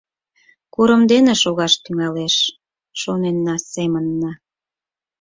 [0.73, 2.35] Курым дене шогаш тӱҥалеш,
[3.01, 4.31] шоненна семынна.